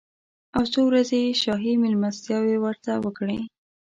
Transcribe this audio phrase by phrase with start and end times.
[0.55, 3.39] او څو ورځې یې شاهي مېلمستیاوې ورته وکړې.